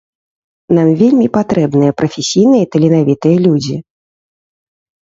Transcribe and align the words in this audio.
Нам 0.77 0.89
вельмі 1.01 1.27
патрэбныя 1.37 1.91
прафесійныя 2.01 2.63
і 2.67 2.71
таленавітыя 2.73 3.37
людзі. 3.47 3.81